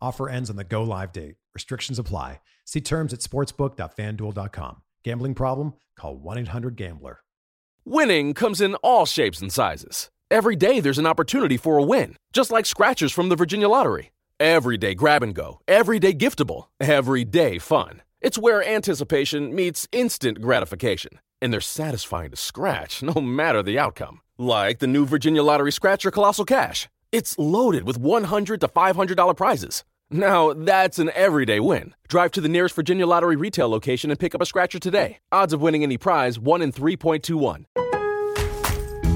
Offer 0.00 0.28
ends 0.28 0.50
on 0.50 0.56
the 0.56 0.64
go 0.64 0.82
live 0.82 1.12
date. 1.12 1.36
Restrictions 1.54 1.98
apply. 1.98 2.40
See 2.64 2.80
terms 2.80 3.12
at 3.12 3.20
sportsbook.fanduel.com. 3.20 4.82
Gambling 5.04 5.34
problem? 5.34 5.74
Call 5.96 6.16
1 6.16 6.38
800 6.38 6.76
Gambler. 6.76 7.20
Winning 7.84 8.34
comes 8.34 8.60
in 8.60 8.74
all 8.76 9.06
shapes 9.06 9.40
and 9.40 9.52
sizes. 9.52 10.10
Every 10.30 10.56
day 10.56 10.80
there's 10.80 10.98
an 10.98 11.06
opportunity 11.06 11.56
for 11.56 11.78
a 11.78 11.82
win, 11.82 12.16
just 12.32 12.50
like 12.50 12.66
scratchers 12.66 13.12
from 13.12 13.28
the 13.28 13.36
Virginia 13.36 13.68
Lottery. 13.68 14.10
Every 14.40 14.76
day 14.76 14.94
grab 14.94 15.22
and 15.22 15.34
go, 15.34 15.60
every 15.68 15.98
day 15.98 16.12
giftable, 16.12 16.66
every 16.80 17.24
day 17.24 17.58
fun. 17.58 18.02
It's 18.20 18.36
where 18.38 18.66
anticipation 18.66 19.54
meets 19.54 19.86
instant 19.92 20.40
gratification, 20.40 21.20
and 21.40 21.52
they're 21.52 21.60
satisfying 21.60 22.32
to 22.32 22.36
scratch 22.36 23.02
no 23.02 23.20
matter 23.20 23.62
the 23.62 23.78
outcome. 23.78 24.20
Like 24.36 24.80
the 24.80 24.88
new 24.88 25.06
Virginia 25.06 25.42
Lottery 25.42 25.72
Scratcher 25.72 26.10
Colossal 26.10 26.44
Cash. 26.44 26.88
It's 27.16 27.38
loaded 27.38 27.84
with 27.84 27.96
100 27.96 28.60
to 28.60 28.68
$500 28.68 29.36
prizes. 29.38 29.84
Now, 30.10 30.52
that's 30.52 30.98
an 30.98 31.10
everyday 31.14 31.60
win. 31.60 31.94
Drive 32.08 32.30
to 32.32 32.42
the 32.42 32.48
nearest 32.48 32.74
Virginia 32.74 33.06
Lottery 33.06 33.36
retail 33.36 33.70
location 33.70 34.10
and 34.10 34.20
pick 34.20 34.34
up 34.34 34.42
a 34.42 34.44
scratcher 34.44 34.78
today. 34.78 35.16
Odds 35.32 35.54
of 35.54 35.62
winning 35.62 35.82
any 35.82 35.96
prize 35.96 36.38
1 36.38 36.60
in 36.60 36.72
3.21. 36.72 37.85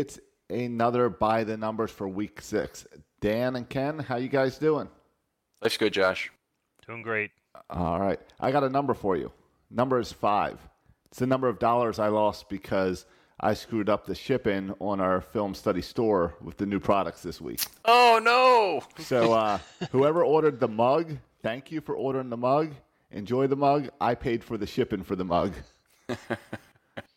It's 0.00 0.18
another 0.48 1.10
by 1.10 1.44
the 1.44 1.58
numbers 1.58 1.90
for 1.90 2.08
week 2.08 2.40
six. 2.40 2.86
Dan 3.20 3.54
and 3.54 3.68
Ken, 3.68 3.98
how 3.98 4.16
you 4.16 4.28
guys 4.28 4.56
doing? 4.56 4.88
Life's 5.60 5.76
good, 5.76 5.92
Josh. 5.92 6.32
Doing 6.86 7.02
great. 7.02 7.30
All 7.68 8.00
right, 8.00 8.18
I 8.40 8.50
got 8.50 8.64
a 8.64 8.70
number 8.70 8.94
for 8.94 9.14
you. 9.16 9.30
Number 9.70 10.00
is 10.00 10.10
five. 10.10 10.58
It's 11.10 11.18
the 11.18 11.26
number 11.26 11.48
of 11.48 11.58
dollars 11.58 11.98
I 11.98 12.08
lost 12.08 12.48
because 12.48 13.04
I 13.38 13.52
screwed 13.52 13.90
up 13.90 14.06
the 14.06 14.14
shipping 14.14 14.72
on 14.80 15.00
our 15.00 15.20
film 15.20 15.54
study 15.54 15.82
store 15.82 16.34
with 16.40 16.56
the 16.56 16.64
new 16.64 16.80
products 16.80 17.22
this 17.22 17.38
week. 17.38 17.60
Oh 17.84 18.18
no! 18.22 18.82
So 19.04 19.34
uh, 19.34 19.58
whoever 19.92 20.24
ordered 20.24 20.60
the 20.60 20.68
mug, 20.68 21.18
thank 21.42 21.70
you 21.70 21.82
for 21.82 21.94
ordering 21.94 22.30
the 22.30 22.38
mug. 22.38 22.72
Enjoy 23.10 23.46
the 23.46 23.56
mug. 23.56 23.90
I 24.00 24.14
paid 24.14 24.42
for 24.42 24.56
the 24.56 24.66
shipping 24.66 25.02
for 25.02 25.14
the 25.14 25.24
mug. 25.26 25.52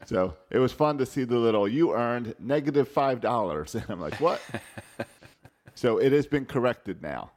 so 0.05 0.35
it 0.49 0.59
was 0.59 0.71
fun 0.71 0.97
to 0.97 1.05
see 1.05 1.23
the 1.23 1.37
little 1.37 1.67
you 1.67 1.93
earned 1.93 2.35
negative 2.39 2.87
five 2.87 3.21
dollars, 3.21 3.75
and 3.75 3.85
I'm 3.89 3.99
like, 3.99 4.19
what? 4.19 4.41
so 5.75 5.97
it 5.97 6.11
has 6.11 6.25
been 6.27 6.45
corrected 6.45 7.01
now. 7.01 7.31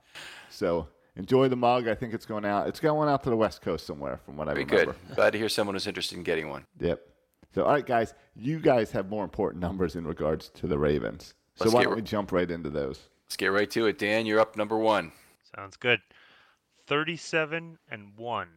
So 0.50 0.88
enjoy 1.16 1.48
the 1.48 1.56
mug. 1.56 1.88
I 1.88 1.94
think 1.94 2.14
it's 2.14 2.26
going 2.26 2.44
out. 2.44 2.68
It's 2.68 2.80
going 2.80 3.08
out 3.08 3.22
to 3.24 3.30
the 3.30 3.36
West 3.36 3.62
Coast 3.62 3.86
somewhere, 3.86 4.18
from 4.24 4.36
what 4.36 4.48
I 4.48 4.54
Very 4.54 4.64
remember. 4.64 4.92
good. 5.08 5.14
Glad 5.16 5.30
to 5.32 5.38
hear 5.38 5.48
someone 5.48 5.74
who's 5.74 5.86
interested 5.86 6.16
in 6.16 6.24
getting 6.24 6.48
one. 6.50 6.64
Yep. 6.80 7.00
So, 7.54 7.64
all 7.64 7.72
right, 7.72 7.86
guys, 7.86 8.12
you 8.34 8.58
guys 8.58 8.90
have 8.90 9.08
more 9.08 9.24
important 9.24 9.62
numbers 9.62 9.96
in 9.96 10.06
regards 10.06 10.50
to 10.50 10.66
the 10.66 10.78
Ravens. 10.78 11.34
So 11.54 11.64
Let's 11.64 11.74
why 11.74 11.82
don't 11.84 11.92
r- 11.92 11.96
we 11.96 12.02
jump 12.02 12.32
right 12.32 12.50
into 12.50 12.68
those? 12.68 13.00
Let's 13.26 13.36
get 13.36 13.46
right 13.46 13.70
to 13.70 13.86
it. 13.86 13.98
Dan, 13.98 14.26
you're 14.26 14.40
up 14.40 14.56
number 14.56 14.76
one. 14.76 15.12
Sounds 15.56 15.76
good. 15.76 16.00
37 16.86 17.78
and 17.90 18.12
1. 18.16 18.48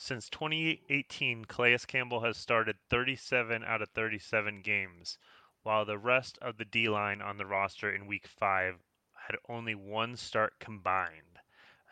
Since 0.00 0.30
2018, 0.30 1.46
Calais 1.46 1.78
Campbell 1.78 2.20
has 2.20 2.36
started 2.36 2.78
37 2.88 3.64
out 3.64 3.82
of 3.82 3.88
37 3.90 4.62
games, 4.62 5.18
while 5.64 5.84
the 5.84 5.98
rest 5.98 6.38
of 6.38 6.56
the 6.56 6.64
D 6.64 6.88
line 6.88 7.20
on 7.20 7.36
the 7.36 7.44
roster 7.44 7.92
in 7.92 8.06
week 8.06 8.28
5 8.28 8.78
had 9.26 9.36
only 9.48 9.74
one 9.74 10.16
start 10.16 10.56
combined, 10.60 11.40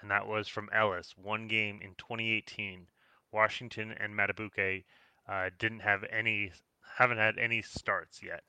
and 0.00 0.08
that 0.12 0.28
was 0.28 0.46
from 0.46 0.70
Ellis, 0.72 1.18
one 1.18 1.48
game 1.48 1.82
in 1.82 1.96
2018. 1.96 2.86
Washington 3.32 3.90
and 3.90 4.14
Madubuike 4.14 4.84
uh, 5.26 5.50
didn't 5.58 5.80
have 5.80 6.04
any, 6.04 6.52
haven't 6.96 7.18
had 7.18 7.38
any 7.38 7.60
starts 7.60 8.22
yet. 8.22 8.44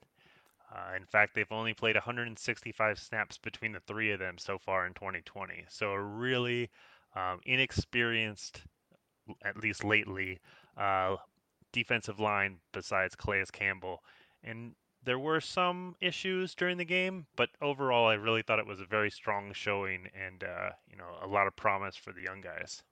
Uh, 0.72 0.94
in 0.94 1.04
fact, 1.04 1.34
they've 1.34 1.50
only 1.50 1.74
played 1.74 1.96
165 1.96 2.96
snaps 2.96 3.38
between 3.38 3.72
the 3.72 3.80
three 3.80 4.12
of 4.12 4.20
them 4.20 4.38
so 4.38 4.56
far 4.56 4.86
in 4.86 4.94
2020. 4.94 5.66
So 5.68 5.90
a 5.90 6.00
really 6.00 6.70
um, 7.16 7.40
inexperienced, 7.44 8.62
at 9.44 9.56
least 9.58 9.84
lately, 9.84 10.38
uh, 10.76 11.16
defensive 11.72 12.20
line 12.20 12.58
besides 12.72 13.14
Calais 13.14 13.44
Campbell. 13.52 14.02
And 14.42 14.74
there 15.04 15.18
were 15.18 15.40
some 15.40 15.94
issues 16.00 16.54
during 16.54 16.76
the 16.76 16.84
game, 16.84 17.26
but 17.36 17.50
overall, 17.62 18.08
I 18.08 18.14
really 18.14 18.42
thought 18.42 18.58
it 18.58 18.66
was 18.66 18.80
a 18.80 18.86
very 18.86 19.10
strong 19.10 19.52
showing 19.52 20.08
and 20.14 20.44
uh, 20.44 20.70
you 20.90 20.96
know 20.96 21.16
a 21.22 21.26
lot 21.26 21.46
of 21.46 21.56
promise 21.56 21.96
for 21.96 22.12
the 22.12 22.22
young 22.22 22.40
guys. 22.40 22.82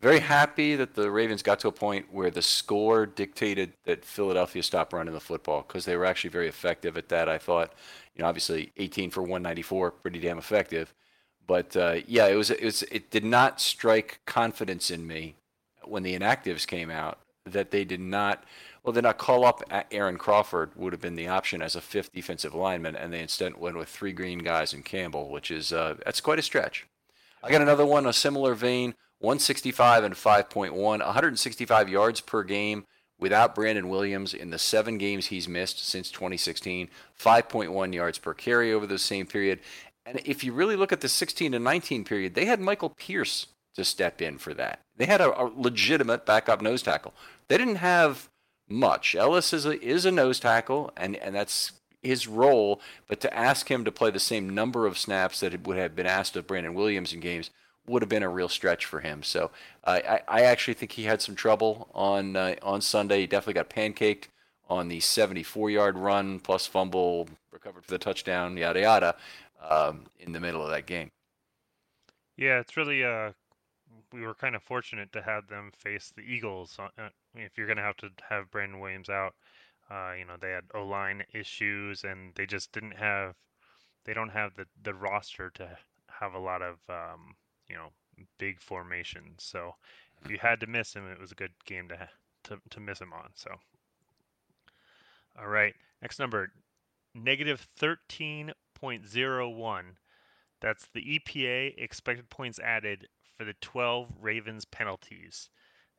Very 0.00 0.20
happy 0.20 0.76
that 0.76 0.94
the 0.94 1.10
Ravens 1.10 1.42
got 1.42 1.58
to 1.60 1.68
a 1.68 1.72
point 1.72 2.12
where 2.12 2.30
the 2.30 2.42
score 2.42 3.06
dictated 3.06 3.72
that 3.84 4.04
Philadelphia 4.04 4.62
stopped 4.62 4.92
running 4.92 5.14
the 5.14 5.20
football 5.20 5.64
because 5.66 5.86
they 5.86 5.96
were 5.96 6.04
actually 6.04 6.28
very 6.28 6.48
effective 6.48 6.98
at 6.98 7.08
that. 7.08 7.30
I 7.30 7.38
thought, 7.38 7.72
you 8.14 8.22
know, 8.22 8.28
obviously 8.28 8.72
18 8.76 9.10
for 9.10 9.22
194, 9.22 9.92
pretty 9.92 10.18
damn 10.18 10.36
effective. 10.36 10.92
But 11.46 11.74
uh, 11.74 12.00
yeah, 12.06 12.26
it 12.26 12.34
was 12.34 12.50
it 12.50 12.62
was 12.62 12.82
it 12.84 13.10
did 13.10 13.24
not 13.24 13.60
strike 13.60 14.20
confidence 14.26 14.90
in 14.90 15.06
me 15.06 15.36
when 15.88 16.02
the 16.02 16.18
inactives 16.18 16.66
came 16.66 16.90
out 16.90 17.18
that 17.44 17.70
they 17.70 17.84
did 17.84 18.00
not 18.00 18.44
well 18.82 18.92
did 18.92 19.04
not 19.04 19.18
call 19.18 19.44
up 19.44 19.62
Aaron 19.90 20.16
Crawford 20.16 20.70
would 20.76 20.92
have 20.92 21.00
been 21.00 21.16
the 21.16 21.28
option 21.28 21.60
as 21.60 21.74
a 21.74 21.80
fifth 21.80 22.12
defensive 22.12 22.54
lineman, 22.54 22.94
and 22.94 23.12
they 23.12 23.20
instead 23.20 23.56
went 23.56 23.76
with 23.76 23.88
three 23.88 24.12
green 24.12 24.38
guys 24.38 24.72
and 24.72 24.84
Campbell, 24.84 25.28
which 25.28 25.50
is 25.50 25.72
uh, 25.72 25.96
that's 26.04 26.20
quite 26.20 26.38
a 26.38 26.42
stretch. 26.42 26.86
I 27.42 27.50
got 27.50 27.62
another 27.62 27.86
one, 27.86 28.06
a 28.06 28.12
similar 28.12 28.54
vein. 28.54 28.94
165 29.18 30.04
and 30.04 30.14
5.1, 30.14 30.72
165 30.76 31.88
yards 31.88 32.20
per 32.20 32.42
game 32.42 32.84
without 33.18 33.54
Brandon 33.54 33.88
Williams 33.88 34.34
in 34.34 34.50
the 34.50 34.58
seven 34.58 34.98
games 34.98 35.26
he's 35.26 35.48
missed 35.48 35.86
since 35.86 36.10
2016, 36.10 36.90
5.1 37.18 37.94
yards 37.94 38.18
per 38.18 38.34
carry 38.34 38.72
over 38.72 38.86
the 38.86 38.98
same 38.98 39.26
period. 39.26 39.60
And 40.04 40.20
if 40.24 40.44
you 40.44 40.52
really 40.52 40.76
look 40.76 40.92
at 40.92 41.00
the 41.00 41.08
16 41.08 41.52
to 41.52 41.58
19 41.58 42.04
period, 42.04 42.34
they 42.34 42.44
had 42.44 42.60
Michael 42.60 42.90
Pierce 42.90 43.46
to 43.74 43.84
step 43.84 44.20
in 44.20 44.36
for 44.38 44.52
that. 44.54 44.80
They 44.96 45.06
had 45.06 45.20
a, 45.20 45.40
a 45.40 45.50
legitimate 45.54 46.26
backup 46.26 46.62
nose 46.62 46.82
tackle. 46.82 47.14
They 47.48 47.58
didn't 47.58 47.76
have 47.76 48.28
much. 48.68 49.14
Ellis 49.14 49.52
is 49.52 49.66
a, 49.66 49.80
is 49.80 50.04
a 50.04 50.10
nose 50.10 50.40
tackle, 50.40 50.92
and, 50.96 51.16
and 51.16 51.34
that's 51.34 51.72
his 52.02 52.26
role. 52.26 52.80
But 53.08 53.20
to 53.20 53.34
ask 53.34 53.70
him 53.70 53.84
to 53.84 53.92
play 53.92 54.10
the 54.10 54.18
same 54.20 54.48
number 54.50 54.86
of 54.86 54.98
snaps 54.98 55.40
that 55.40 55.66
would 55.66 55.76
have 55.76 55.94
been 55.94 56.06
asked 56.06 56.36
of 56.36 56.46
Brandon 56.46 56.74
Williams 56.74 57.12
in 57.12 57.20
games 57.20 57.50
would 57.86 58.02
have 58.02 58.08
been 58.08 58.22
a 58.22 58.28
real 58.28 58.48
stretch 58.48 58.84
for 58.84 59.00
him. 59.00 59.22
So 59.22 59.50
uh, 59.84 60.00
I, 60.08 60.20
I 60.28 60.42
actually 60.42 60.74
think 60.74 60.92
he 60.92 61.04
had 61.04 61.22
some 61.22 61.34
trouble 61.34 61.88
on 61.94 62.36
uh, 62.36 62.56
on 62.62 62.80
Sunday. 62.80 63.20
He 63.20 63.26
definitely 63.26 63.54
got 63.54 63.70
pancaked 63.70 64.28
on 64.68 64.88
the 64.88 64.98
74-yard 64.98 65.96
run 65.96 66.40
plus 66.40 66.66
fumble, 66.66 67.28
recovered 67.52 67.84
for 67.84 67.92
the 67.92 67.98
touchdown, 67.98 68.56
yada 68.56 68.80
yada, 68.80 69.16
um, 69.68 70.06
in 70.18 70.32
the 70.32 70.40
middle 70.40 70.62
of 70.62 70.70
that 70.70 70.86
game. 70.86 71.12
Yeah, 72.36 72.58
it's 72.58 72.76
really 72.76 73.04
uh, 73.04 73.30
we 74.16 74.22
were 74.22 74.34
kind 74.34 74.56
of 74.56 74.62
fortunate 74.62 75.12
to 75.12 75.22
have 75.22 75.46
them 75.46 75.70
face 75.76 76.12
the 76.16 76.22
Eagles. 76.22 76.76
Uh, 76.78 76.88
uh, 76.98 77.08
if 77.34 77.56
you're 77.58 77.66
gonna 77.66 77.82
have 77.82 77.96
to 77.98 78.10
have 78.28 78.50
Brandon 78.50 78.80
Williams 78.80 79.10
out, 79.10 79.34
uh, 79.90 80.12
you 80.18 80.24
know 80.24 80.36
they 80.40 80.50
had 80.50 80.64
O 80.74 80.84
line 80.84 81.22
issues 81.32 82.04
and 82.04 82.34
they 82.34 82.46
just 82.46 82.72
didn't 82.72 82.96
have, 82.96 83.34
they 84.04 84.14
don't 84.14 84.30
have 84.30 84.54
the 84.56 84.66
the 84.82 84.94
roster 84.94 85.50
to 85.50 85.78
have 86.08 86.34
a 86.34 86.38
lot 86.38 86.62
of 86.62 86.78
um, 86.88 87.36
you 87.68 87.76
know 87.76 87.90
big 88.38 88.60
formations. 88.60 89.44
So 89.44 89.74
if 90.24 90.30
you 90.30 90.38
had 90.38 90.60
to 90.60 90.66
miss 90.66 90.94
him, 90.94 91.10
it 91.10 91.20
was 91.20 91.32
a 91.32 91.36
good 91.36 91.52
game 91.66 91.88
to 91.88 92.08
to 92.44 92.60
to 92.70 92.80
miss 92.80 93.00
him 93.00 93.12
on. 93.12 93.30
So 93.34 93.50
all 95.38 95.48
right, 95.48 95.74
next 96.00 96.18
number, 96.18 96.50
negative 97.14 97.66
thirteen 97.76 98.52
point 98.74 99.06
zero 99.06 99.48
one. 99.50 99.96
That's 100.60 100.86
the 100.94 101.20
EPA 101.20 101.74
expected 101.76 102.30
points 102.30 102.58
added 102.58 103.06
for 103.36 103.44
the 103.44 103.54
12 103.60 104.10
Ravens 104.20 104.64
penalties. 104.64 105.50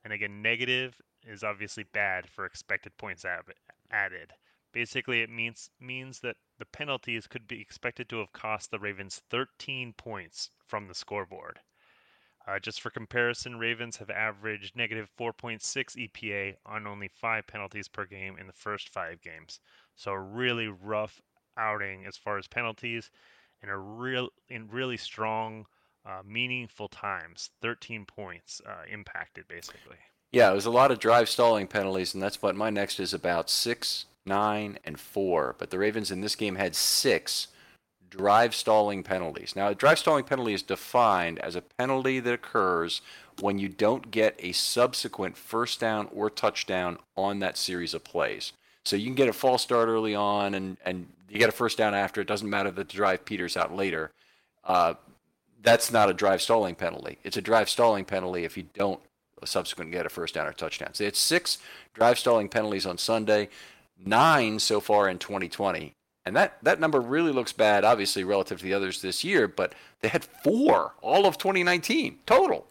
And 0.04 0.12
again, 0.12 0.42
negative 0.42 1.00
is 1.24 1.44
obviously 1.44 1.84
bad 1.84 2.30
for 2.30 2.45
expected 2.45 2.98
points 2.98 3.25
added. 3.92 4.34
Basically, 4.72 5.22
it 5.22 5.30
means 5.30 5.69
means 5.80 6.19
that 6.19 6.38
the 6.57 6.66
penalties 6.66 7.28
could 7.28 7.48
be 7.48 7.62
expected 7.62 8.10
to 8.10 8.19
have 8.19 8.34
cost 8.34 8.72
the 8.72 8.80
Ravens 8.80 9.22
13 9.30 9.94
points 9.94 10.51
from 10.66 10.88
the 10.88 10.94
scoreboard. 10.94 11.60
Uh, 12.48 12.60
just 12.60 12.80
for 12.80 12.89
comparison, 12.89 13.60
Ravens 13.60 13.98
have 13.98 14.10
averaged 14.10 14.75
negative 14.75 15.10
4.6 15.19 15.62
EPA 15.98 16.56
on 16.66 16.88
only 16.88 17.10
five 17.10 17.45
penalties 17.45 17.90
per 17.90 18.06
game 18.06 18.38
in 18.38 18.48
the 18.48 18.54
first 18.54 18.88
five 18.90 19.22
games. 19.22 19.60
So 19.95 20.12
a 20.12 20.19
really 20.19 20.69
rough 20.69 21.22
outing 21.57 22.06
as 22.06 22.16
far 22.16 22.38
as 22.38 22.48
penalties 22.48 23.12
and 23.62 23.69
a 23.69 23.78
real 23.78 24.30
in 24.48 24.69
really 24.69 24.95
strong, 24.95 25.66
uh, 26.07 26.21
meaningful 26.25 26.88
times. 26.88 27.50
13 27.62 28.06
points 28.06 28.62
uh, 28.65 28.83
impacted 28.92 29.48
basically. 29.48 29.98
Yeah, 30.31 30.51
it 30.51 30.56
was 30.56 30.65
a 30.65 30.71
lot 30.71 30.92
of 30.92 31.00
drive 31.00 31.30
stalling 31.30 31.68
penalties, 31.68 32.13
and 32.13 32.21
that's 32.21 32.42
what 32.42 32.56
my 32.56 32.69
next 32.69 33.00
is 33.00 33.13
about 33.13 33.50
six, 33.50 34.06
nine, 34.25 34.77
and 34.83 35.00
four. 35.00 35.56
But 35.57 35.69
the 35.69 35.80
Ravens 35.80 36.12
in 36.12 36.21
this 36.21 36.36
game 36.36 36.56
had 36.56 36.75
six 36.75 37.48
drive 38.09 38.56
stalling 38.56 39.04
penalties. 39.04 39.56
Now, 39.56 39.69
a 39.69 39.75
drive 39.75 40.00
stalling 40.00 40.24
penalty 40.24 40.54
is 40.54 40.63
defined 40.63 41.39
as 41.39 41.56
a 41.56 41.62
penalty 41.62 42.19
that 42.19 42.33
occurs 42.33 43.01
when 43.39 43.59
you 43.59 43.69
don't 43.69 44.12
get 44.12 44.36
a 44.39 44.51
subsequent 44.51 45.38
first 45.38 45.80
down 45.80 46.09
or 46.13 46.30
touchdown 46.30 46.98
on 47.15 47.39
that 47.39 47.57
series 47.57 47.94
of 47.94 48.04
plays. 48.04 48.54
So 48.83 48.95
you 48.95 49.06
can 49.06 49.15
get 49.15 49.27
a 49.30 49.33
false 49.33 49.62
start 49.62 49.89
early 49.89 50.15
on, 50.15 50.54
and, 50.54 50.77
and 50.86 51.07
you 51.30 51.40
get 51.40 51.49
a 51.49 51.54
first 51.54 51.78
down 51.78 51.94
after. 51.94 52.21
It 52.21 52.28
doesn't 52.28 52.49
matter 52.49 52.71
that 52.71 52.87
the 52.90 52.95
drive 52.95 53.26
peters 53.26 53.57
out 53.57 53.76
later. 53.76 54.11
Uh, 54.64 54.95
that's 55.61 55.92
not 55.92 56.09
a 56.09 56.14
drive 56.14 56.42
stalling 56.42 56.76
penalty. 56.76 57.18
It's 57.23 57.37
a 57.37 57.42
drive 57.42 57.69
stalling 57.69 58.06
penalty 58.06 58.44
if 58.44 58.57
you 58.57 58.64
don't 58.73 58.99
subsequently 59.45 59.95
get 59.95 60.06
a 60.06 60.09
first 60.09 60.33
down 60.33 60.47
or 60.47 60.54
touchdown. 60.54 60.94
So 60.94 61.04
it's 61.04 61.19
six 61.19 61.57
drive 61.94 62.19
stalling 62.19 62.49
penalties 62.49 62.85
on 62.85 62.97
Sunday, 62.97 63.49
nine 64.04 64.59
so 64.59 64.80
far 64.80 65.09
in 65.09 65.19
2020. 65.19 65.94
And 66.26 66.35
that, 66.35 66.57
that 66.64 66.80
number 66.80 66.99
really 66.99 67.31
looks 67.31 67.54
bad, 67.54 67.85
obviously, 67.85 68.23
relative 68.23 68.59
to 68.59 68.66
the 68.66 68.73
others 68.73 69.02
this 69.02 69.23
year, 69.23 69.47
but 69.47 69.73
they 70.02 70.09
had 70.09 70.26
four 70.26 70.94
all 71.02 71.26
of 71.26 71.37
2019 71.37 72.19
total 72.26 72.68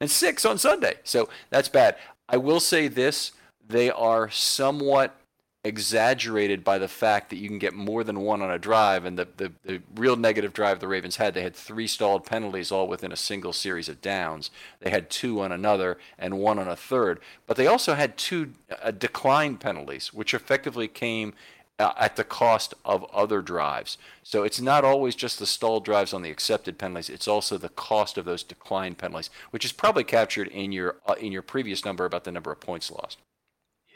and 0.00 0.10
six 0.10 0.44
on 0.44 0.58
Sunday. 0.58 0.94
So 1.04 1.28
that's 1.50 1.68
bad. 1.68 1.96
I 2.28 2.36
will 2.36 2.60
say 2.60 2.88
this 2.88 3.32
they 3.66 3.90
are 3.90 4.30
somewhat 4.30 5.16
exaggerated 5.62 6.64
by 6.64 6.78
the 6.78 6.88
fact 6.88 7.28
that 7.28 7.36
you 7.36 7.46
can 7.46 7.58
get 7.58 7.74
more 7.74 8.02
than 8.02 8.20
one 8.20 8.40
on 8.40 8.50
a 8.50 8.58
drive. 8.58 9.04
And 9.04 9.18
the, 9.18 9.28
the, 9.36 9.52
the 9.64 9.82
real 9.94 10.16
negative 10.16 10.54
drive 10.54 10.80
the 10.80 10.88
Ravens 10.88 11.16
had, 11.16 11.34
they 11.34 11.42
had 11.42 11.54
three 11.54 11.86
stalled 11.86 12.24
penalties 12.24 12.72
all 12.72 12.88
within 12.88 13.12
a 13.12 13.16
single 13.16 13.52
series 13.52 13.88
of 13.88 14.00
downs. 14.00 14.50
They 14.80 14.90
had 14.90 15.10
two 15.10 15.40
on 15.40 15.52
another 15.52 15.98
and 16.18 16.38
one 16.38 16.58
on 16.58 16.68
a 16.68 16.76
third. 16.76 17.20
But 17.46 17.56
they 17.58 17.66
also 17.66 17.94
had 17.94 18.16
two 18.16 18.52
uh, 18.82 18.90
decline 18.90 19.58
penalties, 19.58 20.14
which 20.14 20.32
effectively 20.32 20.88
came 20.88 21.34
uh, 21.78 21.92
at 21.98 22.16
the 22.16 22.24
cost 22.24 22.72
of 22.84 23.04
other 23.12 23.42
drives. 23.42 23.98
So 24.22 24.42
it's 24.42 24.60
not 24.60 24.84
always 24.84 25.14
just 25.14 25.38
the 25.38 25.46
stalled 25.46 25.84
drives 25.84 26.14
on 26.14 26.22
the 26.22 26.30
accepted 26.30 26.78
penalties. 26.78 27.10
It's 27.10 27.28
also 27.28 27.58
the 27.58 27.70
cost 27.70 28.16
of 28.16 28.24
those 28.24 28.42
decline 28.42 28.94
penalties, 28.94 29.30
which 29.50 29.64
is 29.64 29.72
probably 29.72 30.04
captured 30.04 30.48
in 30.48 30.72
your 30.72 30.96
uh, 31.06 31.14
in 31.14 31.32
your 31.32 31.42
previous 31.42 31.84
number 31.84 32.04
about 32.04 32.24
the 32.24 32.32
number 32.32 32.52
of 32.52 32.60
points 32.60 32.90
lost. 32.90 33.18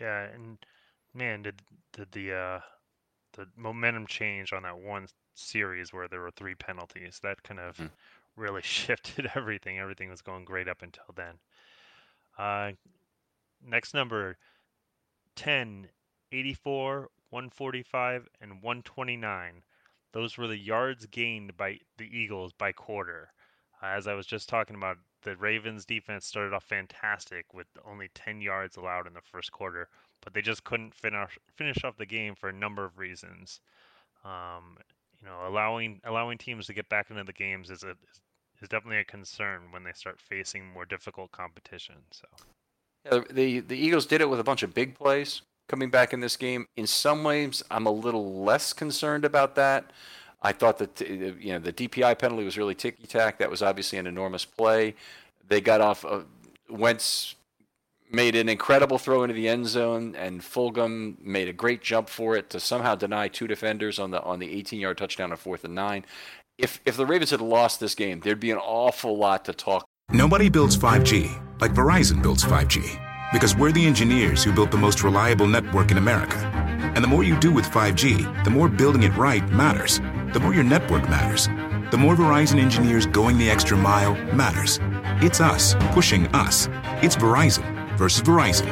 Yeah, 0.00 0.28
and 0.34 0.58
man, 1.14 1.42
did 1.42 1.62
did 1.92 2.12
the 2.12 2.32
uh, 2.34 2.60
the 3.34 3.48
momentum 3.56 4.06
change 4.06 4.52
on 4.52 4.62
that 4.64 4.78
one 4.78 5.08
series 5.34 5.92
where 5.92 6.08
there 6.08 6.20
were 6.20 6.30
three 6.30 6.54
penalties? 6.54 7.20
That 7.22 7.42
kind 7.42 7.60
of 7.60 7.78
Mm. 7.78 7.90
really 8.36 8.62
shifted 8.62 9.30
everything. 9.34 9.78
Everything 9.78 10.10
was 10.10 10.22
going 10.22 10.44
great 10.44 10.68
up 10.68 10.82
until 10.82 11.12
then. 11.14 11.38
Uh, 12.38 12.72
next 13.62 13.94
number 13.94 14.38
10, 15.36 15.90
84, 16.32 17.10
145, 17.30 18.28
and 18.40 18.62
129. 18.62 19.64
Those 20.12 20.36
were 20.38 20.46
the 20.48 20.56
yards 20.58 21.06
gained 21.06 21.56
by 21.56 21.80
the 21.96 22.04
Eagles 22.06 22.52
by 22.52 22.72
quarter. 22.72 23.32
Uh, 23.82 23.86
as 23.86 24.06
I 24.06 24.14
was 24.14 24.26
just 24.26 24.48
talking 24.48 24.76
about, 24.76 24.98
the 25.24 25.36
Ravens 25.36 25.84
defense 25.84 26.26
started 26.26 26.54
off 26.54 26.64
fantastic 26.64 27.52
with 27.52 27.66
only 27.86 28.08
10 28.14 28.40
yards 28.40 28.76
allowed 28.76 29.06
in 29.06 29.14
the 29.14 29.20
first 29.20 29.50
quarter, 29.50 29.88
but 30.22 30.32
they 30.32 30.42
just 30.42 30.64
couldn't 30.64 30.94
finish 30.94 31.38
finish 31.56 31.82
off 31.82 31.96
the 31.96 32.06
game 32.06 32.34
for 32.34 32.48
a 32.48 32.52
number 32.52 32.84
of 32.84 32.98
reasons. 32.98 33.60
Um, 34.24 34.78
you 35.20 35.26
know, 35.26 35.46
allowing 35.46 36.00
allowing 36.04 36.38
teams 36.38 36.66
to 36.66 36.74
get 36.74 36.88
back 36.88 37.10
into 37.10 37.24
the 37.24 37.32
games 37.32 37.70
is 37.70 37.82
a 37.82 37.96
is 38.60 38.68
definitely 38.68 38.98
a 38.98 39.04
concern 39.04 39.62
when 39.70 39.82
they 39.82 39.92
start 39.92 40.20
facing 40.20 40.66
more 40.72 40.84
difficult 40.84 41.32
competition. 41.32 41.96
So, 42.10 42.26
yeah, 43.04 43.20
the 43.30 43.60
the 43.60 43.76
Eagles 43.76 44.06
did 44.06 44.20
it 44.20 44.28
with 44.28 44.40
a 44.40 44.44
bunch 44.44 44.62
of 44.62 44.74
big 44.74 44.94
plays 44.94 45.42
coming 45.68 45.90
back 45.90 46.12
in 46.12 46.20
this 46.20 46.36
game. 46.36 46.66
In 46.76 46.86
some 46.86 47.24
ways, 47.24 47.62
I'm 47.70 47.86
a 47.86 47.90
little 47.90 48.42
less 48.42 48.72
concerned 48.72 49.24
about 49.24 49.54
that. 49.54 49.90
I 50.44 50.52
thought 50.52 50.78
that 50.78 51.00
you 51.00 51.54
know 51.54 51.58
the 51.58 51.72
DPI 51.72 52.18
penalty 52.18 52.44
was 52.44 52.58
really 52.58 52.74
ticky 52.74 53.06
tack. 53.06 53.38
That 53.38 53.50
was 53.50 53.62
obviously 53.62 53.98
an 53.98 54.06
enormous 54.06 54.44
play. 54.44 54.94
They 55.48 55.62
got 55.62 55.80
off. 55.80 56.04
Uh, 56.04 56.20
Wentz 56.68 57.34
made 58.12 58.36
an 58.36 58.50
incredible 58.50 58.98
throw 58.98 59.22
into 59.24 59.34
the 59.34 59.48
end 59.48 59.66
zone, 59.66 60.14
and 60.14 60.42
Fulgham 60.42 61.18
made 61.22 61.48
a 61.48 61.52
great 61.52 61.82
jump 61.82 62.10
for 62.10 62.36
it 62.36 62.50
to 62.50 62.60
somehow 62.60 62.94
deny 62.94 63.26
two 63.26 63.46
defenders 63.46 63.98
on 63.98 64.10
the 64.10 64.22
on 64.22 64.38
the 64.38 64.62
18-yard 64.62 64.98
touchdown 64.98 65.30
on 65.30 65.38
fourth 65.38 65.64
and 65.64 65.74
nine. 65.74 66.04
If 66.58 66.78
if 66.84 66.98
the 66.98 67.06
Ravens 67.06 67.30
had 67.30 67.40
lost 67.40 67.80
this 67.80 67.94
game, 67.94 68.20
there'd 68.20 68.38
be 68.38 68.50
an 68.50 68.58
awful 68.58 69.16
lot 69.16 69.46
to 69.46 69.54
talk. 69.54 69.86
Nobody 70.10 70.50
builds 70.50 70.76
5G 70.76 71.60
like 71.62 71.72
Verizon 71.72 72.22
builds 72.22 72.44
5G 72.44 73.00
because 73.32 73.56
we're 73.56 73.72
the 73.72 73.86
engineers 73.86 74.44
who 74.44 74.52
built 74.52 74.70
the 74.70 74.76
most 74.76 75.02
reliable 75.02 75.46
network 75.46 75.90
in 75.90 75.96
America. 75.96 76.36
And 76.94 77.02
the 77.02 77.08
more 77.08 77.24
you 77.24 77.40
do 77.40 77.50
with 77.50 77.64
5G, 77.64 78.44
the 78.44 78.50
more 78.50 78.68
building 78.68 79.02
it 79.02 79.16
right 79.16 79.48
matters 79.50 80.00
the 80.34 80.40
more 80.40 80.52
your 80.52 80.64
network 80.64 81.08
matters. 81.08 81.46
The 81.90 81.96
more 81.96 82.16
Verizon 82.16 82.58
engineers 82.58 83.06
going 83.06 83.38
the 83.38 83.48
extra 83.48 83.76
mile 83.76 84.14
matters. 84.34 84.80
It's 85.22 85.40
us 85.40 85.74
pushing 85.92 86.26
us. 86.34 86.68
It's 87.02 87.16
Verizon 87.16 87.96
versus 87.96 88.20
Verizon. 88.20 88.68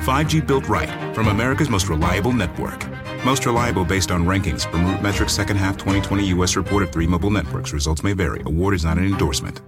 5G 0.00 0.46
built 0.46 0.68
right 0.68 1.14
from 1.14 1.28
America's 1.28 1.70
most 1.70 1.88
reliable 1.88 2.32
network. 2.32 2.84
Most 3.24 3.46
reliable 3.46 3.84
based 3.84 4.10
on 4.10 4.24
rankings 4.24 4.68
from 4.70 4.84
RootMetrics 4.84 5.30
second 5.30 5.56
half 5.56 5.76
2020 5.76 6.26
U.S. 6.28 6.56
report 6.56 6.82
of 6.82 6.92
three 6.92 7.06
mobile 7.06 7.30
networks. 7.30 7.72
Results 7.72 8.02
may 8.02 8.12
vary. 8.12 8.42
Award 8.44 8.74
is 8.74 8.84
not 8.84 8.98
an 8.98 9.04
endorsement. 9.04 9.62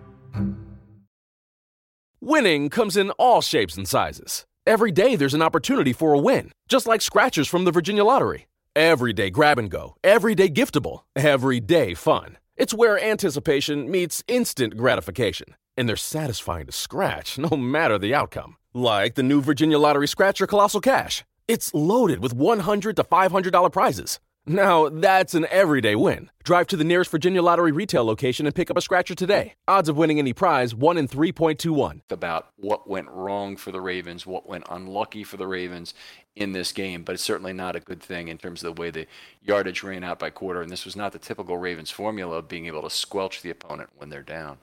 Winning 2.20 2.70
comes 2.70 2.96
in 2.96 3.10
all 3.12 3.40
shapes 3.40 3.76
and 3.76 3.86
sizes. 3.86 4.46
Every 4.66 4.90
day 4.90 5.14
there's 5.14 5.34
an 5.34 5.42
opportunity 5.42 5.92
for 5.92 6.12
a 6.12 6.18
win, 6.18 6.50
just 6.68 6.88
like 6.88 7.00
scratchers 7.00 7.46
from 7.46 7.64
the 7.64 7.70
Virginia 7.70 8.02
Lottery. 8.02 8.46
Everyday 8.76 9.30
grab 9.30 9.58
and 9.58 9.70
go, 9.70 9.94
everyday 10.04 10.50
giftable, 10.50 11.04
everyday 11.16 11.94
fun. 11.94 12.36
It's 12.58 12.74
where 12.74 13.02
anticipation 13.02 13.90
meets 13.90 14.22
instant 14.28 14.76
gratification. 14.76 15.54
And 15.78 15.88
they're 15.88 15.96
satisfying 15.96 16.66
to 16.66 16.72
scratch 16.72 17.38
no 17.38 17.56
matter 17.56 17.96
the 17.96 18.14
outcome. 18.14 18.56
Like 18.74 19.14
the 19.14 19.22
new 19.22 19.40
Virginia 19.40 19.78
Lottery 19.78 20.06
Scratcher 20.06 20.46
Colossal 20.46 20.82
Cash. 20.82 21.24
It's 21.48 21.72
loaded 21.72 22.18
with 22.20 22.34
100 22.34 22.96
to 22.96 23.02
$500 23.02 23.72
prizes. 23.72 24.20
Now, 24.48 24.88
that's 24.88 25.34
an 25.34 25.44
everyday 25.50 25.96
win. 25.96 26.30
Drive 26.44 26.68
to 26.68 26.76
the 26.76 26.84
nearest 26.84 27.10
Virginia 27.10 27.42
Lottery 27.42 27.72
retail 27.72 28.04
location 28.04 28.46
and 28.46 28.54
pick 28.54 28.70
up 28.70 28.76
a 28.76 28.80
scratcher 28.80 29.16
today. 29.16 29.54
Odds 29.66 29.88
of 29.88 29.96
winning 29.96 30.20
any 30.20 30.32
prize 30.32 30.72
1 30.72 30.96
in 30.96 31.08
3.21. 31.08 32.02
About 32.10 32.50
what 32.54 32.88
went 32.88 33.08
wrong 33.08 33.56
for 33.56 33.72
the 33.72 33.80
Ravens, 33.80 34.24
what 34.24 34.48
went 34.48 34.62
unlucky 34.70 35.24
for 35.24 35.36
the 35.36 35.48
Ravens 35.48 35.94
in 36.36 36.52
this 36.52 36.70
game, 36.70 37.02
but 37.02 37.14
it's 37.14 37.24
certainly 37.24 37.52
not 37.52 37.74
a 37.74 37.80
good 37.80 38.00
thing 38.00 38.28
in 38.28 38.38
terms 38.38 38.62
of 38.62 38.76
the 38.76 38.80
way 38.80 38.90
the 38.90 39.08
yardage 39.42 39.82
ran 39.82 40.04
out 40.04 40.20
by 40.20 40.30
quarter. 40.30 40.62
And 40.62 40.70
this 40.70 40.84
was 40.84 40.94
not 40.94 41.10
the 41.10 41.18
typical 41.18 41.58
Ravens 41.58 41.90
formula 41.90 42.36
of 42.36 42.46
being 42.46 42.66
able 42.66 42.82
to 42.82 42.90
squelch 42.90 43.42
the 43.42 43.50
opponent 43.50 43.90
when 43.96 44.10
they're 44.10 44.22
down. 44.22 44.58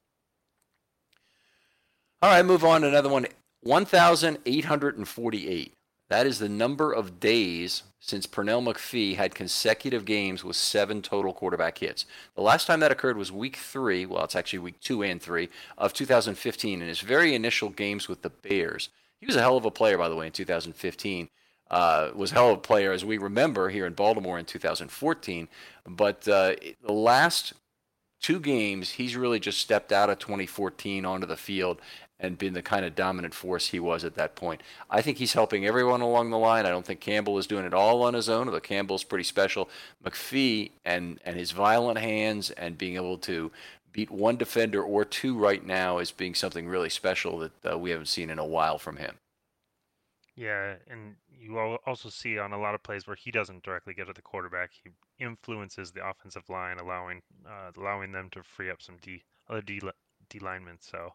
All 2.22 2.30
right, 2.30 2.46
move 2.46 2.64
on 2.64 2.80
to 2.82 2.88
another 2.88 3.10
one 3.10 3.28
1,848. 3.64 5.74
That 6.14 6.28
is 6.28 6.38
the 6.38 6.48
number 6.48 6.94
of 6.94 7.20
days 7.20 7.82
since 8.00 8.28
Pernell 8.28 8.64
McPhee 8.64 9.16
had 9.16 9.34
consecutive 9.34 10.06
games 10.06 10.44
with 10.44 10.56
seven 10.56 11.02
total 11.02 11.34
quarterback 11.34 11.80
hits. 11.80 12.06
The 12.36 12.44
last 12.44 12.68
time 12.68 12.82
that 12.82 12.92
occurred 12.92 13.18
was 13.18 13.32
week 13.32 13.56
three, 13.56 14.06
well, 14.06 14.24
it's 14.24 14.36
actually 14.36 14.60
week 14.60 14.80
two 14.80 15.02
and 15.02 15.20
three 15.20 15.50
of 15.76 15.92
2015 15.92 16.84
in 16.84 16.88
his 16.88 17.00
very 17.00 17.34
initial 17.34 17.70
games 17.70 18.08
with 18.08 18.22
the 18.22 18.30
Bears. 18.30 18.90
He 19.20 19.26
was 19.26 19.36
a 19.36 19.42
hell 19.42 19.58
of 19.58 19.66
a 19.66 19.72
player, 19.72 19.98
by 19.98 20.08
the 20.08 20.16
way, 20.16 20.28
in 20.28 20.32
2015. 20.32 21.30
Uh, 21.72 22.12
was 22.14 22.30
hell 22.30 22.52
of 22.52 22.60
a 22.60 22.62
player, 22.62 22.92
as 22.92 23.04
we 23.04 23.18
remember, 23.18 23.70
here 23.70 23.88
in 23.88 23.94
Baltimore 23.94 24.38
in 24.38 24.46
2014. 24.46 25.48
But 25.88 26.28
uh, 26.28 26.54
the 26.86 26.94
last 26.94 27.54
two 28.22 28.40
games, 28.40 28.92
he's 28.92 29.16
really 29.16 29.40
just 29.40 29.60
stepped 29.60 29.92
out 29.92 30.12
of 30.12 30.20
2014 30.20 31.06
onto 31.06 31.26
the 31.26 31.36
field 31.36 31.82
and 32.20 32.38
been 32.38 32.54
the 32.54 32.62
kind 32.62 32.86
of 32.86 32.96
dominant 32.96 33.34
force 33.34 33.68
he 33.68 33.80
was 33.80 34.04
at 34.04 34.16
that 34.16 34.36
point. 34.36 34.62
I 34.90 35.02
think 35.02 35.18
he's 35.18 35.34
helping 35.34 35.66
everyone 35.66 36.02
along 36.02 36.30
the 36.30 36.38
line. 36.38 36.66
I 36.66 36.70
don't 36.70 36.86
think 36.86 37.00
Campbell 37.00 37.38
is 37.38 37.48
doing 37.48 37.66
it 37.66 37.74
all 37.74 38.04
on 38.04 38.14
his 38.14 38.30
own, 38.30 38.48
although 38.48 38.60
Campbell's 38.60 39.04
pretty 39.04 39.24
special. 39.24 39.70
McPhee 40.04 40.72
and, 40.86 41.20
and 41.26 41.36
his 41.38 41.52
violent 41.52 42.00
hands 42.00 42.52
and 42.52 42.78
being 42.78 42.96
able 42.96 43.18
to 43.20 43.52
beat 43.92 44.10
one 44.10 44.38
defender 44.38 44.82
or 44.82 45.06
two 45.06 45.38
right 45.38 45.66
now 45.66 46.00
is 46.00 46.12
being 46.12 46.34
something 46.34 46.68
really 46.68 46.90
special 46.90 47.40
that 47.40 47.52
uh, 47.72 47.78
we 47.78 47.92
haven't 47.92 48.08
seen 48.08 48.30
in 48.30 48.40
a 48.40 48.46
while 48.46 48.78
from 48.78 48.98
him. 48.98 49.16
Yeah, 50.36 50.76
and 50.90 51.16
you 51.30 51.60
also 51.86 52.10
see 52.10 52.40
on 52.40 52.54
a 52.54 52.60
lot 52.60 52.74
of 52.74 52.82
plays 52.82 53.06
where 53.06 53.16
he 53.16 53.30
doesn't 53.30 53.64
directly 53.64 53.94
get 53.94 54.10
at 54.10 54.16
the 54.16 54.22
quarterback, 54.22 54.72
he 54.72 54.90
influences 55.24 55.92
the 55.92 56.08
offensive 56.08 56.50
line, 56.50 56.80
allowing 56.80 57.22
uh, 57.46 57.72
allowing 57.78 58.12
them 58.12 58.30
to 58.32 58.42
free 58.42 58.72
up 58.72 58.82
some 58.82 58.98
D 59.02 59.22
other 59.48 59.62
D, 59.62 59.80
D 60.30 60.40
linemen. 60.40 60.78
So 60.80 61.14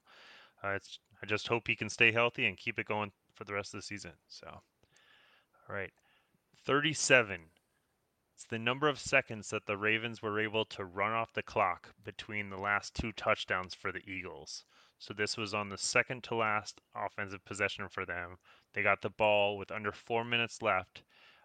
I 0.63 0.79
just 1.27 1.49
hope 1.49 1.67
he 1.67 1.77
can 1.77 1.89
stay 1.89 2.13
healthy 2.13 2.47
and 2.47 2.57
keep 2.57 2.79
it 2.79 2.87
going 2.87 3.13
for 3.35 3.45
the 3.45 3.55
rest 3.55 3.75
of 3.75 3.79
the 3.79 3.87
season. 3.87 4.13
So, 4.27 4.47
all 4.49 5.75
right, 5.75 5.93
37. 6.65 7.51
It's 8.35 8.45
the 8.45 8.59
number 8.59 8.89
of 8.89 9.01
seconds 9.01 9.51
that 9.51 9.67
the 9.67 9.77
Ravens 9.77 10.23
were 10.23 10.39
able 10.39 10.65
to 10.67 10.85
run 10.85 11.13
off 11.13 11.33
the 11.33 11.43
clock 11.43 11.93
between 12.05 12.51
the 12.51 12.57
last 12.57 12.95
two 12.95 13.11
touchdowns 13.13 13.75
for 13.75 13.91
the 13.91 14.09
Eagles. 14.09 14.65
So 15.01 15.15
this 15.15 15.37
was 15.37 15.55
on 15.55 15.69
the 15.69 15.79
second 15.79 16.25
to 16.25 16.37
last 16.37 16.81
offensive 16.95 17.45
possession 17.45 17.89
for 17.89 18.05
them. 18.05 18.39
They 18.73 18.83
got 18.83 19.03
the 19.03 19.11
ball 19.11 19.59
with 19.59 19.71
under 19.71 19.93
four 19.93 20.25
minutes 20.25 20.63
left, 20.63 21.03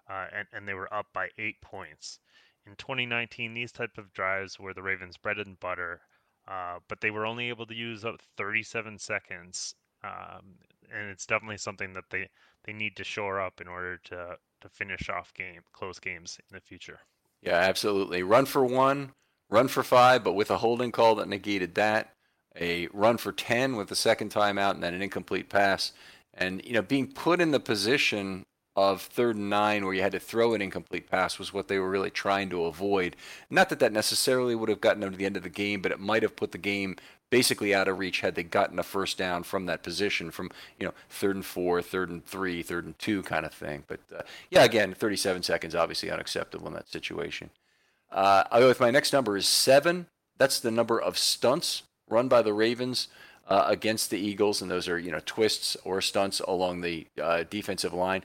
uh, 0.08 0.28
and, 0.32 0.48
and 0.52 0.68
they 0.68 0.74
were 0.74 0.94
up 0.94 1.08
by 1.14 1.30
eight 1.38 1.62
points. 1.62 2.20
In 2.66 2.76
2019, 2.76 3.54
these 3.54 3.72
type 3.72 3.98
of 3.98 4.14
drives 4.14 4.60
were 4.60 4.74
the 4.74 4.84
Ravens' 4.84 5.18
bread 5.18 5.38
and 5.38 5.60
butter, 5.60 6.02
uh, 6.48 6.80
but 6.88 7.00
they 7.02 7.12
were 7.12 7.26
only 7.26 7.50
able 7.50 7.66
to 7.66 7.76
use 7.76 8.04
up 8.04 8.20
37 8.38 9.00
seconds, 9.00 9.76
um, 10.04 10.56
and 10.94 11.10
it's 11.10 11.26
definitely 11.26 11.58
something 11.58 11.94
that 11.94 12.06
they 12.10 12.30
they 12.66 12.74
need 12.74 12.96
to 12.96 13.04
shore 13.04 13.42
up 13.42 13.62
in 13.62 13.68
order 13.68 13.98
to 14.06 14.38
to 14.62 14.70
finish 14.70 15.10
off 15.10 15.34
game 15.34 15.62
close 15.74 16.00
games 16.00 16.40
in 16.50 16.56
the 16.56 16.62
future. 16.62 17.00
Yeah, 17.42 17.56
absolutely. 17.56 18.24
Run 18.24 18.46
for 18.46 18.64
one, 18.64 19.12
run 19.50 19.68
for 19.68 19.84
five, 19.84 20.24
but 20.24 20.34
with 20.34 20.50
a 20.50 20.58
holding 20.58 20.92
call 20.92 21.16
that 21.16 21.28
negated 21.28 21.76
that. 21.76 22.16
A 22.60 22.88
run 22.94 23.18
for 23.18 23.32
10 23.32 23.76
with 23.76 23.90
the 23.90 23.96
second 23.96 24.30
time 24.30 24.58
out, 24.58 24.76
and 24.76 24.84
then 24.84 24.94
an 24.94 25.02
incomplete 25.02 25.50
pass. 25.50 25.92
And 26.34 26.64
you 26.64 26.74
know, 26.74 26.82
being 26.82 27.12
put 27.12 27.42
in 27.42 27.52
the 27.52 27.60
position 27.60 28.46
of 28.76 29.02
third 29.02 29.36
and 29.36 29.50
nine 29.50 29.86
where 29.86 29.94
you 29.94 30.02
had 30.02 30.12
to 30.14 30.20
throw 30.20 30.54
an 30.54 30.62
incomplete 30.62 31.10
pass 31.10 31.38
was 31.38 31.54
what 31.54 31.68
they 31.68 31.78
were 31.78 31.90
really 31.90 32.10
trying 32.10 32.50
to 32.50 32.66
avoid. 32.66 33.16
Not 33.50 33.70
that 33.70 33.80
that 33.80 33.92
necessarily 33.92 34.56
would 34.56 34.70
have 34.70 34.82
gotten 34.82 35.02
them 35.02 35.12
to 35.12 35.18
the 35.18 35.26
end 35.26 35.38
of 35.38 35.44
the 35.44 35.50
game, 35.50 35.82
but 35.82 35.92
it 35.92 36.00
might 36.00 36.24
have 36.24 36.36
put 36.36 36.52
the 36.52 36.58
game 36.58 36.96
basically 37.30 37.74
out 37.74 37.88
of 37.88 37.98
reach 37.98 38.22
had 38.22 38.36
they 38.36 38.44
gotten 38.44 38.78
a 38.78 38.84
first 38.84 39.18
down 39.18 39.44
from 39.44 39.66
that 39.66 39.84
position 39.84 40.32
from 40.32 40.52
you 40.80 40.86
know 40.86 40.94
third 41.10 41.36
and 41.36 41.46
four, 41.46 41.82
third 41.82 42.10
and 42.10 42.26
three, 42.26 42.64
third 42.64 42.86
and 42.86 42.98
two 42.98 43.22
kind 43.24 43.46
of 43.46 43.54
thing. 43.54 43.84
But 43.88 44.00
uh, 44.16 44.22
yeah, 44.50 44.64
again, 44.64 44.94
37 44.94 45.44
seconds 45.44 45.76
obviously 45.76 46.10
unacceptable 46.10 46.68
in 46.68 46.74
that 46.74 46.90
situation. 46.90 47.50
Uh, 48.12 48.44
I'll 48.52 48.62
go 48.62 48.68
with 48.68 48.80
my 48.80 48.92
next 48.92 49.14
number 49.14 49.38
is 49.38 49.48
seven. 49.48 50.08
That's 50.38 50.60
the 50.60 50.72
number 50.72 51.00
of 51.00 51.18
stunts 51.18 51.84
run 52.08 52.28
by 52.28 52.42
the 52.42 52.54
Ravens 52.54 53.08
uh, 53.48 53.66
against 53.68 54.10
the 54.10 54.20
Eagles, 54.20 54.62
and 54.62 54.70
those 54.70 54.88
are 54.88 54.98
you 54.98 55.12
know 55.12 55.22
twists 55.26 55.76
or 55.84 56.02
stunts 56.02 56.40
along 56.42 56.82
the 56.82 57.08
uh, 57.22 57.44
defensive 57.50 57.94
line. 57.94 58.24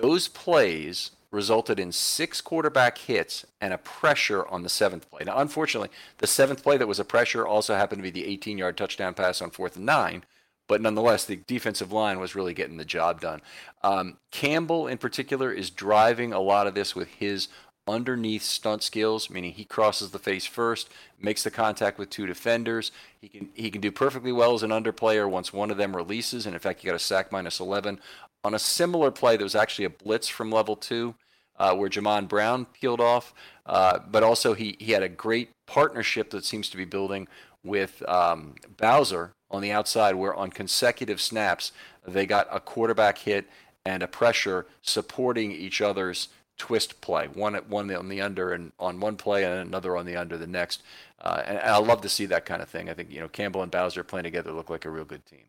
Those 0.00 0.28
plays 0.28 1.10
resulted 1.30 1.78
in 1.78 1.92
six 1.92 2.40
quarterback 2.40 2.98
hits 2.98 3.46
and 3.60 3.72
a 3.72 3.78
pressure 3.78 4.46
on 4.48 4.62
the 4.62 4.68
seventh 4.68 5.08
play. 5.10 5.22
Now, 5.24 5.38
unfortunately, 5.38 5.90
the 6.18 6.26
seventh 6.26 6.62
play 6.62 6.76
that 6.76 6.88
was 6.88 6.98
a 6.98 7.04
pressure 7.04 7.46
also 7.46 7.74
happened 7.74 8.00
to 8.00 8.10
be 8.10 8.10
the 8.10 8.26
18 8.26 8.58
yard 8.58 8.76
touchdown 8.76 9.14
pass 9.14 9.40
on 9.40 9.50
fourth 9.50 9.76
and 9.76 9.86
nine. 9.86 10.24
But 10.66 10.80
nonetheless, 10.80 11.24
the 11.24 11.36
defensive 11.48 11.90
line 11.90 12.20
was 12.20 12.36
really 12.36 12.54
getting 12.54 12.76
the 12.76 12.84
job 12.84 13.20
done. 13.20 13.42
Um, 13.82 14.18
Campbell, 14.30 14.86
in 14.86 14.98
particular, 14.98 15.52
is 15.52 15.68
driving 15.68 16.32
a 16.32 16.38
lot 16.38 16.68
of 16.68 16.74
this 16.74 16.94
with 16.94 17.08
his 17.08 17.48
underneath 17.90 18.42
stunt 18.42 18.82
skills, 18.82 19.30
meaning 19.30 19.52
he 19.52 19.64
crosses 19.64 20.10
the 20.10 20.18
face 20.18 20.46
first, 20.46 20.88
makes 21.20 21.42
the 21.42 21.50
contact 21.50 21.98
with 21.98 22.10
two 22.10 22.26
defenders. 22.26 22.92
He 23.20 23.28
can 23.28 23.48
he 23.54 23.70
can 23.70 23.80
do 23.80 23.90
perfectly 23.90 24.32
well 24.32 24.54
as 24.54 24.62
an 24.62 24.70
underplayer 24.70 25.28
once 25.28 25.52
one 25.52 25.70
of 25.70 25.76
them 25.76 25.96
releases, 25.96 26.46
and 26.46 26.54
in 26.54 26.60
fact, 26.60 26.80
he 26.80 26.86
got 26.86 26.94
a 26.94 26.98
sack 26.98 27.30
minus 27.32 27.60
11 27.60 28.00
on 28.44 28.54
a 28.54 28.58
similar 28.58 29.10
play. 29.10 29.36
There 29.36 29.44
was 29.44 29.54
actually 29.54 29.84
a 29.84 29.90
blitz 29.90 30.28
from 30.28 30.50
level 30.50 30.76
two. 30.76 31.14
Uh, 31.58 31.74
where 31.74 31.90
Jamon 31.90 32.26
Brown 32.26 32.64
peeled 32.64 33.02
off, 33.02 33.34
uh, 33.66 33.98
but 34.10 34.22
also 34.22 34.54
he, 34.54 34.76
he 34.80 34.92
had 34.92 35.02
a 35.02 35.10
great 35.10 35.50
partnership 35.66 36.30
that 36.30 36.46
seems 36.46 36.70
to 36.70 36.78
be 36.78 36.86
building 36.86 37.28
with 37.62 38.02
um, 38.08 38.54
Bowser 38.78 39.32
on 39.50 39.60
the 39.60 39.70
outside, 39.70 40.14
where 40.14 40.34
on 40.34 40.50
consecutive 40.50 41.20
snaps 41.20 41.72
they 42.06 42.24
got 42.24 42.48
a 42.50 42.60
quarterback 42.60 43.18
hit 43.18 43.46
and 43.84 44.02
a 44.02 44.08
pressure 44.08 44.66
supporting 44.82 45.52
each 45.52 45.80
other's 45.80 46.28
twist 46.60 47.00
play. 47.00 47.26
One 47.26 47.54
one 47.54 47.90
on 47.90 48.10
the 48.10 48.20
under 48.20 48.52
and 48.52 48.72
on 48.78 49.00
one 49.00 49.16
play, 49.16 49.44
and 49.44 49.54
another 49.54 49.96
on 49.96 50.04
the 50.04 50.14
under 50.14 50.36
the 50.36 50.46
next. 50.46 50.82
Uh, 51.18 51.42
and, 51.46 51.56
and 51.56 51.70
I 51.70 51.78
love 51.78 52.02
to 52.02 52.08
see 52.08 52.26
that 52.26 52.44
kind 52.44 52.60
of 52.60 52.68
thing. 52.68 52.90
I 52.90 52.94
think 52.94 53.10
you 53.10 53.18
know 53.18 53.28
Campbell 53.28 53.62
and 53.62 53.72
Bowser 53.72 54.04
playing 54.04 54.24
together 54.24 54.52
look 54.52 54.68
like 54.68 54.84
a 54.84 54.90
real 54.90 55.06
good 55.06 55.24
team. 55.24 55.46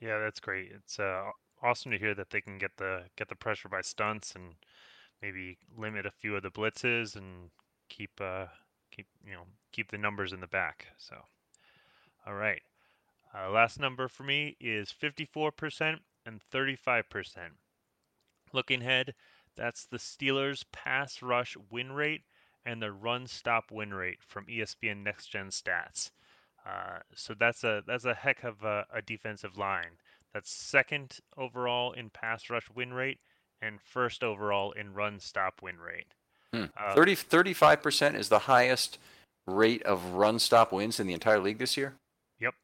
Yeah, 0.00 0.20
that's 0.20 0.38
great. 0.38 0.70
It's 0.72 1.00
uh, 1.00 1.24
awesome 1.60 1.90
to 1.90 1.98
hear 1.98 2.14
that 2.14 2.30
they 2.30 2.40
can 2.40 2.56
get 2.56 2.70
the 2.76 3.02
get 3.16 3.28
the 3.28 3.34
pressure 3.34 3.68
by 3.68 3.80
stunts 3.80 4.36
and 4.36 4.54
maybe 5.20 5.58
limit 5.76 6.06
a 6.06 6.12
few 6.12 6.36
of 6.36 6.44
the 6.44 6.50
blitzes 6.50 7.16
and 7.16 7.50
keep 7.88 8.12
uh, 8.20 8.46
keep 8.92 9.08
you 9.26 9.32
know 9.32 9.42
keep 9.72 9.90
the 9.90 9.98
numbers 9.98 10.32
in 10.32 10.40
the 10.40 10.46
back. 10.46 10.86
So, 10.98 11.16
all 12.26 12.34
right. 12.34 12.62
Uh, 13.34 13.50
last 13.50 13.78
number 13.80 14.08
for 14.08 14.22
me 14.22 14.56
is 14.58 14.94
54% 15.02 15.98
and 16.24 16.40
35%. 16.50 17.02
Looking 18.54 18.80
ahead, 18.80 19.14
that's 19.58 19.86
the 19.86 19.98
Steelers' 19.98 20.64
pass 20.72 21.20
rush 21.20 21.56
win 21.70 21.92
rate 21.92 22.22
and 22.64 22.80
the 22.80 22.92
run 22.92 23.26
stop 23.26 23.70
win 23.70 23.92
rate 23.92 24.18
from 24.20 24.46
ESPN 24.46 25.02
Next 25.02 25.26
Gen 25.26 25.48
Stats. 25.48 26.10
Uh, 26.66 26.98
so 27.14 27.34
that's 27.38 27.64
a 27.64 27.82
that's 27.86 28.04
a 28.04 28.14
heck 28.14 28.44
of 28.44 28.62
a, 28.62 28.84
a, 28.92 29.02
defensive 29.02 29.56
line. 29.56 29.92
That's 30.34 30.50
second 30.50 31.18
overall 31.36 31.92
in 31.92 32.10
pass 32.10 32.50
rush 32.50 32.68
win 32.74 32.92
rate 32.92 33.20
and 33.62 33.80
first 33.80 34.22
overall 34.22 34.72
in 34.72 34.92
run 34.92 35.18
stop 35.18 35.60
win 35.62 35.78
rate. 35.78 36.12
Hmm. 36.52 36.64
Uh, 36.76 36.94
30, 36.94 37.16
35% 37.16 38.14
is 38.14 38.28
the 38.28 38.40
highest 38.40 38.98
rate 39.46 39.82
of 39.82 40.12
run 40.12 40.38
stop 40.38 40.72
wins 40.72 41.00
in 41.00 41.06
the 41.06 41.14
entire 41.14 41.40
league 41.40 41.58
this 41.58 41.76
year? 41.76 41.94
Yep. 42.40 42.54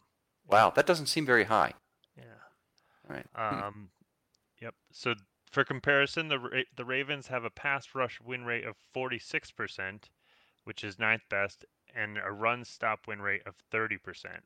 Wow, 0.49 0.71
that 0.71 0.87
doesn't 0.87 1.07
seem 1.07 1.25
very 1.25 1.45
high. 1.45 1.73
Yeah. 2.17 2.25
All 3.09 3.17
right. 3.17 3.27
Hmm. 3.35 3.63
Um, 3.63 3.89
yep. 4.61 4.75
So 4.93 5.15
for 5.55 5.65
comparison, 5.65 6.27
the 6.29 6.65
the 6.77 6.85
Ravens 6.85 7.29
have 7.29 7.45
a 7.45 7.51
pass 7.51 7.95
rush 7.95 8.21
win 8.21 8.45
rate 8.45 8.65
of 8.65 8.75
46%, 8.95 10.11
which 10.65 10.83
is 10.83 10.99
ninth 10.99 11.23
best, 11.31 11.65
and 11.95 12.19
a 12.19 12.33
run 12.33 12.65
stop 12.65 13.07
win 13.07 13.23
rate 13.23 13.43
of 13.47 13.55
30%, 13.73 13.99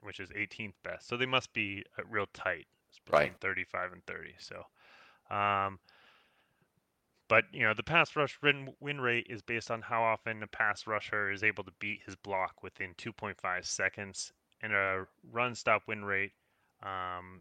which 0.03 0.21
is 0.21 0.29
18th 0.31 0.75
best. 0.85 1.09
So 1.09 1.17
they 1.17 1.27
must 1.27 1.53
be 1.55 1.83
uh, 1.99 2.03
real 2.09 2.27
tight. 2.35 2.67
It's 2.91 2.99
between 2.99 3.21
right. 3.21 3.41
35 3.41 3.93
and 3.95 4.05
30. 4.07 4.35
So, 4.39 5.35
um, 5.35 5.79
but 7.27 7.45
you 7.53 7.63
know, 7.63 7.73
the 7.73 7.83
pass 7.83 8.15
rush 8.15 8.39
win, 8.43 8.75
win 8.79 9.01
rate 9.01 9.29
is 9.31 9.41
based 9.41 9.71
on 9.71 9.81
how 9.81 10.03
often 10.03 10.43
a 10.43 10.47
pass 10.47 10.87
rusher 10.87 11.31
is 11.31 11.43
able 11.43 11.65
to 11.65 11.73
beat 11.81 12.03
his 12.05 12.17
block 12.17 12.63
within 12.63 12.95
2.5 12.99 13.65
seconds, 13.65 14.33
and 14.61 14.75
a 14.75 15.07
run 15.33 15.55
stop 15.55 15.83
win 15.87 16.05
rate 16.05 16.33
um, 16.83 17.41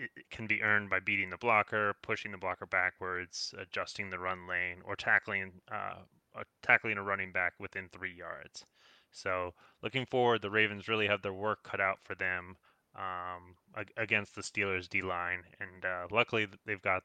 it, 0.00 0.30
can 0.30 0.46
be 0.46 0.62
earned 0.62 0.90
by 0.90 1.00
beating 1.00 1.30
the 1.30 1.36
blocker, 1.36 1.94
pushing 2.02 2.32
the 2.32 2.38
blocker 2.38 2.66
backwards, 2.66 3.54
adjusting 3.58 4.10
the 4.10 4.18
run 4.18 4.46
lane, 4.48 4.78
or 4.84 4.96
tackling 4.96 5.52
uh, 5.70 6.00
uh, 6.36 6.44
tackling 6.62 6.98
a 6.98 7.02
running 7.02 7.32
back 7.32 7.54
within 7.58 7.88
three 7.88 8.14
yards. 8.14 8.64
So 9.10 9.54
looking 9.82 10.06
forward, 10.06 10.42
the 10.42 10.50
Ravens 10.50 10.88
really 10.88 11.08
have 11.08 11.22
their 11.22 11.32
work 11.32 11.64
cut 11.64 11.80
out 11.80 11.98
for 12.04 12.14
them 12.14 12.56
um, 12.96 13.84
against 13.96 14.34
the 14.34 14.42
Steelers 14.42 14.88
D 14.88 15.02
line, 15.02 15.42
and 15.58 15.84
uh, 15.84 16.06
luckily 16.10 16.46
they've 16.66 16.82
got 16.82 17.02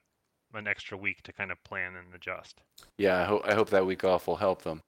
an 0.54 0.68
extra 0.68 0.98
week 0.98 1.22
to 1.24 1.34
kind 1.34 1.52
of 1.52 1.64
plan 1.64 1.96
and 1.96 2.14
adjust. 2.14 2.62
Yeah, 2.98 3.22
I, 3.22 3.24
ho- 3.26 3.42
I 3.44 3.54
hope 3.56 3.70
that 3.72 3.86
week 3.86 4.04
off 4.04 4.28
will 4.28 4.38
help 4.38 4.62
them. 4.62 4.84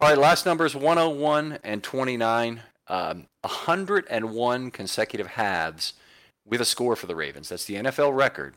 All 0.00 0.08
right, 0.08 0.18
last 0.18 0.46
numbers 0.46 0.74
101 0.74 1.58
and 1.62 1.82
29. 1.82 2.62
Um, 2.88 3.28
101 3.42 4.70
consecutive 4.72 5.28
halves 5.28 5.92
with 6.44 6.60
a 6.60 6.64
score 6.64 6.96
for 6.96 7.06
the 7.06 7.16
Ravens. 7.16 7.48
That's 7.48 7.64
the 7.64 7.76
NFL 7.76 8.14
record. 8.16 8.54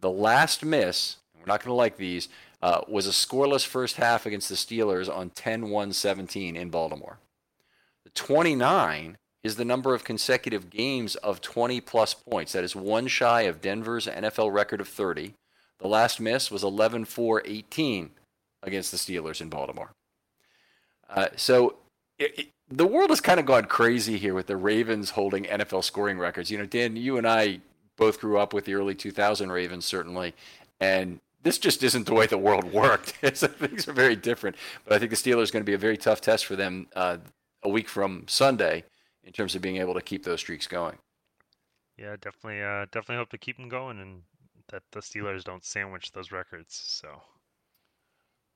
The 0.00 0.10
last 0.10 0.64
miss, 0.64 1.16
we're 1.34 1.46
not 1.46 1.60
going 1.60 1.70
to 1.70 1.74
like 1.74 1.96
these, 1.96 2.28
uh, 2.62 2.80
was 2.88 3.06
a 3.06 3.10
scoreless 3.10 3.66
first 3.66 3.96
half 3.96 4.26
against 4.26 4.48
the 4.48 4.54
Steelers 4.54 5.14
on 5.14 5.30
10 5.30 5.68
1 5.68 5.92
17 5.92 6.56
in 6.56 6.70
Baltimore. 6.70 7.18
The 8.04 8.10
29 8.10 9.16
is 9.42 9.56
the 9.56 9.64
number 9.64 9.94
of 9.94 10.04
consecutive 10.04 10.70
games 10.70 11.16
of 11.16 11.40
20 11.40 11.80
plus 11.82 12.14
points. 12.14 12.52
That 12.52 12.64
is 12.64 12.74
one 12.74 13.06
shy 13.06 13.42
of 13.42 13.60
Denver's 13.60 14.06
NFL 14.06 14.52
record 14.52 14.80
of 14.80 14.88
30. 14.88 15.34
The 15.78 15.88
last 15.88 16.18
miss 16.18 16.50
was 16.50 16.64
11 16.64 17.04
4 17.04 17.42
18 17.44 18.10
against 18.62 18.90
the 18.90 18.96
Steelers 18.96 19.40
in 19.40 19.50
Baltimore. 19.50 19.92
Uh, 21.08 21.28
so 21.36 21.76
it, 22.18 22.38
it, 22.38 22.48
the 22.76 22.86
world 22.86 23.10
has 23.10 23.20
kind 23.20 23.38
of 23.38 23.46
gone 23.46 23.64
crazy 23.64 24.18
here 24.18 24.34
with 24.34 24.46
the 24.46 24.56
Ravens 24.56 25.10
holding 25.10 25.44
NFL 25.44 25.84
scoring 25.84 26.18
records. 26.18 26.50
You 26.50 26.58
know, 26.58 26.66
Dan, 26.66 26.96
you 26.96 27.18
and 27.18 27.26
I 27.26 27.60
both 27.96 28.20
grew 28.20 28.38
up 28.38 28.52
with 28.52 28.64
the 28.64 28.74
early 28.74 28.94
2000 28.94 29.50
Ravens, 29.50 29.84
certainly, 29.84 30.34
and 30.80 31.20
this 31.42 31.58
just 31.58 31.82
isn't 31.82 32.06
the 32.06 32.14
way 32.14 32.26
the 32.26 32.38
world 32.38 32.72
worked. 32.72 33.10
things 33.22 33.88
are 33.88 33.92
very 33.92 34.16
different. 34.16 34.56
But 34.84 34.94
I 34.94 34.98
think 34.98 35.10
the 35.10 35.16
Steelers 35.16 35.50
are 35.50 35.52
going 35.52 35.62
to 35.62 35.70
be 35.70 35.74
a 35.74 35.78
very 35.78 35.96
tough 35.96 36.20
test 36.20 36.46
for 36.46 36.56
them 36.56 36.88
uh, 36.96 37.18
a 37.62 37.68
week 37.68 37.88
from 37.88 38.24
Sunday 38.26 38.84
in 39.22 39.32
terms 39.32 39.54
of 39.54 39.62
being 39.62 39.76
able 39.76 39.94
to 39.94 40.00
keep 40.00 40.24
those 40.24 40.40
streaks 40.40 40.66
going. 40.66 40.98
Yeah, 41.96 42.16
definitely, 42.20 42.62
uh, 42.62 42.86
definitely 42.86 43.16
hope 43.16 43.30
to 43.30 43.38
keep 43.38 43.56
them 43.56 43.68
going 43.68 44.00
and 44.00 44.22
that 44.70 44.82
the 44.90 45.00
Steelers 45.00 45.44
don't 45.44 45.64
sandwich 45.64 46.10
those 46.12 46.32
records. 46.32 46.74
So. 46.74 47.20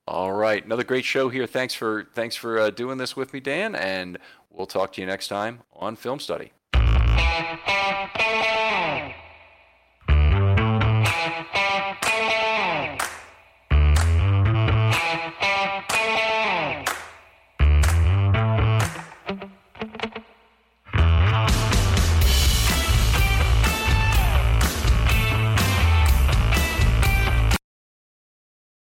All 0.09 0.33
right, 0.33 0.65
another 0.65 0.83
great 0.83 1.05
show 1.05 1.29
here. 1.29 1.45
Thanks 1.45 1.75
for 1.75 2.07
thanks 2.15 2.35
for 2.35 2.57
uh, 2.57 2.71
doing 2.71 2.97
this 2.97 3.15
with 3.15 3.31
me, 3.31 3.39
Dan, 3.39 3.75
and 3.75 4.17
we'll 4.49 4.65
talk 4.65 4.91
to 4.93 5.01
you 5.01 5.05
next 5.05 5.27
time 5.27 5.59
on 5.71 5.95
Film 5.95 6.19
Study. 6.19 6.51